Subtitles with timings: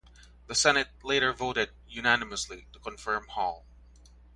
[0.47, 3.67] The Senate later voted unanimously to confirm Hall.